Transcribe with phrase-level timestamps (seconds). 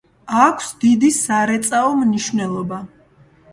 [0.45, 2.83] აქვს დიდი სარეწაო მნიშვნელობა.